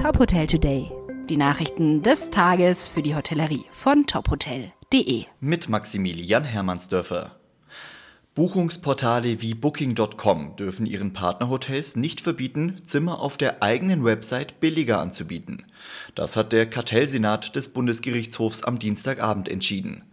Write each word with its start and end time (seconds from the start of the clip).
Top 0.00 0.18
Hotel 0.18 0.46
Today. 0.46 0.90
Die 1.28 1.36
Nachrichten 1.36 2.02
des 2.02 2.30
Tages 2.30 2.88
für 2.88 3.02
die 3.02 3.14
Hotellerie 3.14 3.66
von 3.70 4.06
tophotel.de. 4.06 5.26
Mit 5.40 5.68
Maximilian 5.68 6.42
Hermannsdörfer. 6.42 7.36
Buchungsportale 8.34 9.42
wie 9.42 9.52
Booking.com 9.52 10.56
dürfen 10.56 10.86
ihren 10.86 11.12
Partnerhotels 11.12 11.96
nicht 11.96 12.22
verbieten, 12.22 12.80
Zimmer 12.86 13.20
auf 13.20 13.36
der 13.36 13.62
eigenen 13.62 14.02
Website 14.02 14.58
billiger 14.58 15.00
anzubieten. 15.00 15.66
Das 16.14 16.34
hat 16.34 16.54
der 16.54 16.64
Kartellsenat 16.64 17.54
des 17.54 17.68
Bundesgerichtshofs 17.68 18.64
am 18.64 18.78
Dienstagabend 18.78 19.50
entschieden. 19.50 20.04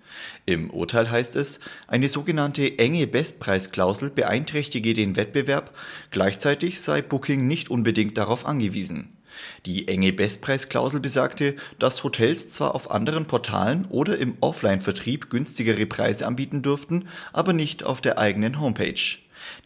Im 0.46 0.70
Urteil 0.70 1.10
heißt 1.10 1.38
es, 1.38 1.62
eine 1.88 2.10
sogenannte 2.10 2.78
enge 2.78 3.08
Bestpreisklausel 3.08 4.10
beeinträchtige 4.10 4.94
den 4.94 5.16
Wettbewerb, 5.16 5.74
gleichzeitig 6.12 6.82
sei 6.82 7.02
Booking 7.02 7.48
nicht 7.48 7.70
unbedingt 7.70 8.18
darauf 8.18 8.46
angewiesen. 8.46 9.17
Die 9.66 9.88
enge 9.88 10.14
Bestpreisklausel 10.14 11.00
besagte, 11.00 11.56
dass 11.80 12.04
Hotels 12.04 12.50
zwar 12.50 12.76
auf 12.76 12.92
anderen 12.92 13.26
Portalen 13.26 13.86
oder 13.90 14.18
im 14.18 14.38
Offline-Vertrieb 14.40 15.30
günstigere 15.30 15.86
Preise 15.86 16.28
anbieten 16.28 16.62
dürften, 16.62 17.08
aber 17.34 17.54
nicht 17.54 17.84
auf 17.84 18.02
der 18.02 18.18
eigenen 18.18 18.60
Homepage. 18.60 19.18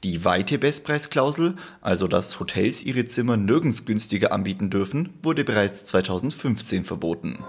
Die 0.04 0.26
weite 0.26 0.58
Bestpreisklausel, 0.58 1.56
also 1.82 2.08
dass 2.08 2.40
Hotels 2.40 2.84
ihre 2.84 3.06
Zimmer 3.06 3.38
nirgends 3.38 3.86
günstiger 3.86 4.32
anbieten 4.32 4.70
dürfen, 4.70 5.10
wurde 5.24 5.44
bereits 5.44 5.86
2015 5.86 6.84
verboten. 6.84 7.40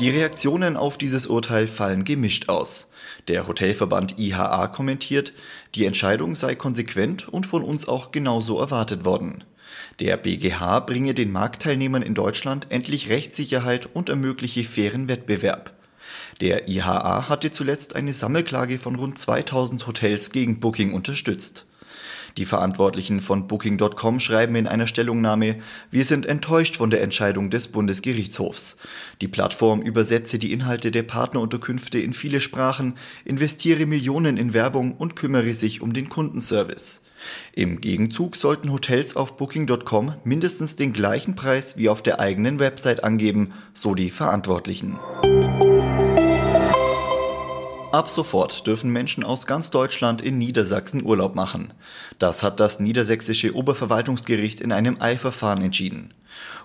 Die 0.00 0.10
Reaktionen 0.10 0.76
auf 0.76 0.98
dieses 0.98 1.28
Urteil 1.28 1.68
fallen 1.68 2.02
gemischt 2.02 2.48
aus. 2.48 2.88
Der 3.28 3.46
Hotelverband 3.46 4.18
IHA 4.18 4.66
kommentiert, 4.66 5.32
die 5.76 5.84
Entscheidung 5.84 6.34
sei 6.34 6.56
konsequent 6.56 7.28
und 7.28 7.46
von 7.46 7.62
uns 7.62 7.86
auch 7.86 8.10
genauso 8.10 8.58
erwartet 8.58 9.04
worden. 9.04 9.44
Der 10.00 10.16
BGH 10.16 10.80
bringe 10.80 11.14
den 11.14 11.30
Marktteilnehmern 11.30 12.02
in 12.02 12.14
Deutschland 12.14 12.66
endlich 12.70 13.08
Rechtssicherheit 13.08 13.88
und 13.94 14.08
ermögliche 14.08 14.64
fairen 14.64 15.06
Wettbewerb. 15.06 15.72
Der 16.40 16.68
IHA 16.68 17.28
hatte 17.28 17.52
zuletzt 17.52 17.94
eine 17.94 18.14
Sammelklage 18.14 18.80
von 18.80 18.96
rund 18.96 19.16
2000 19.16 19.86
Hotels 19.86 20.32
gegen 20.32 20.58
Booking 20.58 20.92
unterstützt. 20.92 21.66
Die 22.36 22.44
Verantwortlichen 22.44 23.20
von 23.20 23.46
Booking.com 23.46 24.18
schreiben 24.20 24.56
in 24.56 24.66
einer 24.66 24.86
Stellungnahme, 24.86 25.56
wir 25.90 26.04
sind 26.04 26.26
enttäuscht 26.26 26.76
von 26.76 26.90
der 26.90 27.02
Entscheidung 27.02 27.50
des 27.50 27.68
Bundesgerichtshofs. 27.68 28.76
Die 29.20 29.28
Plattform 29.28 29.82
übersetze 29.82 30.38
die 30.38 30.52
Inhalte 30.52 30.90
der 30.90 31.04
Partnerunterkünfte 31.04 31.98
in 31.98 32.12
viele 32.12 32.40
Sprachen, 32.40 32.94
investiere 33.24 33.86
Millionen 33.86 34.36
in 34.36 34.52
Werbung 34.54 34.96
und 34.96 35.16
kümmere 35.16 35.54
sich 35.54 35.80
um 35.80 35.92
den 35.92 36.08
Kundenservice. 36.08 37.00
Im 37.54 37.80
Gegenzug 37.80 38.36
sollten 38.36 38.72
Hotels 38.72 39.16
auf 39.16 39.36
Booking.com 39.36 40.14
mindestens 40.24 40.76
den 40.76 40.92
gleichen 40.92 41.34
Preis 41.34 41.76
wie 41.76 41.88
auf 41.88 42.02
der 42.02 42.20
eigenen 42.20 42.58
Website 42.58 43.04
angeben, 43.04 43.52
so 43.72 43.94
die 43.94 44.10
Verantwortlichen. 44.10 44.98
Ab 47.94 48.10
sofort 48.10 48.66
dürfen 48.66 48.90
Menschen 48.90 49.22
aus 49.22 49.46
ganz 49.46 49.70
Deutschland 49.70 50.20
in 50.20 50.36
Niedersachsen 50.36 51.04
Urlaub 51.04 51.36
machen. 51.36 51.72
Das 52.18 52.42
hat 52.42 52.58
das 52.58 52.80
niedersächsische 52.80 53.54
Oberverwaltungsgericht 53.54 54.60
in 54.60 54.72
einem 54.72 55.00
Eilverfahren 55.00 55.62
entschieden. 55.62 56.12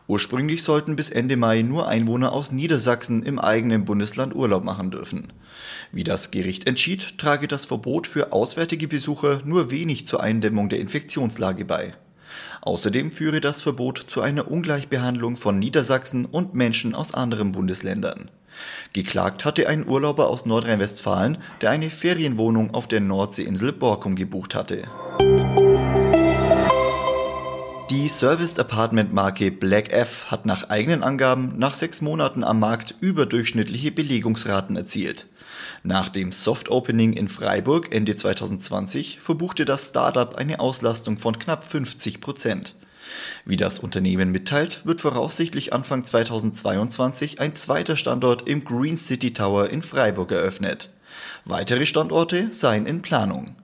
Ursprünglich 0.08 0.64
sollten 0.64 0.96
bis 0.96 1.12
Ende 1.12 1.38
Mai 1.38 1.62
nur 1.62 1.88
Einwohner 1.88 2.34
aus 2.34 2.52
Niedersachsen 2.52 3.22
im 3.22 3.38
eigenen 3.38 3.86
Bundesland 3.86 4.34
Urlaub 4.34 4.64
machen 4.64 4.90
dürfen. 4.90 5.32
Wie 5.92 6.04
das 6.04 6.32
Gericht 6.32 6.66
entschied, 6.66 7.20
trage 7.20 7.48
das 7.48 7.66
Verbot 7.66 8.08
für 8.08 8.32
auswärtige 8.32 8.88
Besucher 8.88 9.42
nur 9.46 9.70
wenig 9.70 10.08
zur 10.08 10.24
Eindämmung 10.24 10.68
der 10.68 10.80
Infektionslage 10.80 11.64
bei. 11.64 11.94
Außerdem 12.62 13.12
führe 13.12 13.40
das 13.40 13.62
Verbot 13.62 14.04
zu 14.08 14.22
einer 14.22 14.50
Ungleichbehandlung 14.50 15.36
von 15.36 15.60
Niedersachsen 15.60 16.26
und 16.26 16.56
Menschen 16.56 16.96
aus 16.96 17.14
anderen 17.14 17.52
Bundesländern. 17.52 18.32
Geklagt 18.94 19.45
hatte 19.45 19.67
ein 19.67 19.88
Urlauber 19.88 20.30
aus 20.30 20.45
Nordrhein-Westfalen, 20.45 21.37
der 21.61 21.71
eine 21.71 21.89
Ferienwohnung 21.89 22.73
auf 22.73 22.87
der 22.87 22.99
Nordseeinsel 22.99 23.73
Borkum 23.73 24.15
gebucht 24.15 24.55
hatte. 24.55 24.83
Die 27.89 28.08
Serviced 28.08 28.59
Apartment 28.59 29.14
Marke 29.14 29.49
Black 29.49 29.92
F 29.92 30.27
hat 30.27 30.45
nach 30.45 30.70
eigenen 30.70 31.02
Angaben 31.02 31.58
nach 31.58 31.73
sechs 31.73 32.02
Monaten 32.02 32.43
am 32.43 32.59
Markt 32.59 32.93
überdurchschnittliche 32.99 33.92
Belegungsraten 33.92 34.76
erzielt. 34.76 35.27
Nach 35.82 36.09
dem 36.09 36.32
Soft 36.32 36.70
Opening 36.70 37.14
in 37.14 37.27
Freiburg 37.27 37.92
Ende 37.92 38.15
2020 38.15 39.20
verbuchte 39.20 39.65
das 39.65 39.88
Startup 39.88 40.36
eine 40.36 40.59
Auslastung 40.59 41.17
von 41.17 41.39
knapp 41.39 41.64
50 41.64 42.21
Prozent. 42.21 42.76
Wie 43.45 43.58
das 43.58 43.80
Unternehmen 43.80 44.31
mitteilt, 44.31 44.86
wird 44.86 45.02
voraussichtlich 45.02 45.73
Anfang 45.73 46.03
2022 46.03 47.39
ein 47.39 47.55
zweiter 47.55 47.95
Standort 47.95 48.47
im 48.47 48.64
Green 48.64 48.97
City 48.97 49.33
Tower 49.33 49.70
in 49.70 49.81
Freiburg 49.81 50.31
eröffnet. 50.31 50.92
Weitere 51.45 51.86
Standorte 51.86 52.52
seien 52.52 52.86
in 52.86 53.02
Planung. 53.02 53.55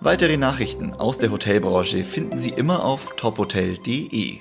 Weitere 0.00 0.36
Nachrichten 0.36 0.94
aus 0.94 1.18
der 1.18 1.30
Hotelbranche 1.30 2.04
finden 2.04 2.36
Sie 2.36 2.50
immer 2.50 2.84
auf 2.84 3.14
tophotel.de. 3.16 4.40